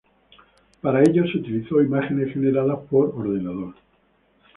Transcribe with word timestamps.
Para 0.81 1.03
ello 1.03 1.25
se 1.27 1.37
utilizó 1.37 1.79
imágenes 1.79 2.33
generadas 2.33 2.79
por 2.89 3.11
computadora. 3.13 3.75